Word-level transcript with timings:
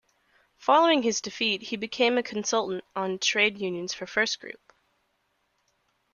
Following 0.57 1.03
his 1.03 1.21
defeat 1.21 1.61
he 1.61 1.75
became 1.75 2.17
a 2.17 2.23
consultant 2.23 2.83
on 2.95 3.19
trade 3.19 3.59
unions 3.59 3.93
for 3.93 4.07
FirstGroup. 4.07 4.57